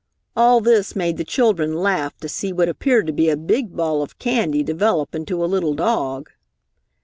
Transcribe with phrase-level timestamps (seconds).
[0.35, 4.01] All this made the children laugh to see what appeared to be a big ball
[4.01, 6.31] of candy develop into a little dog.